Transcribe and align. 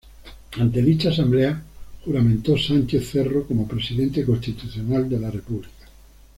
Ante 0.57 0.81
dicha 0.81 1.09
asamblea 1.09 1.61
juramentó 2.03 2.57
Sánchez 2.57 3.07
Cerro 3.11 3.45
como 3.45 3.67
presidente 3.67 4.25
constitucional 4.25 5.07
de 5.07 5.19
la 5.19 5.29
República. 5.29 5.85